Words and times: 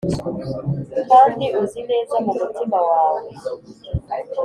Kandi 1.09 1.45
uzi 1.61 1.79
neza 1.89 2.15
mu 2.25 2.31
mutima 2.39 2.77
wawe 2.89 3.21